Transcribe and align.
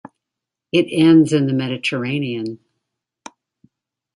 It 0.71 0.87
ends 0.89 1.31
in 1.31 1.45
the 1.45 1.53
Mediterranean. 1.53 2.57